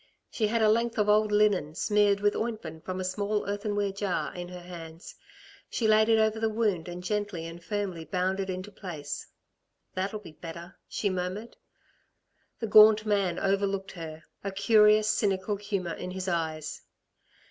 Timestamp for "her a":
13.91-14.51